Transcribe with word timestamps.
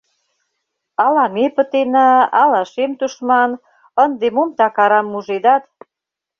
Ала 1.05 1.25
ме 1.35 1.45
пытена, 1.55 2.07
ала 2.41 2.61
шем 2.71 2.91
тушман, 2.99 3.51
Ынде 4.03 4.27
мом 4.35 4.49
так 4.57 4.75
арам 4.83 5.07
мужедат? 5.13 5.63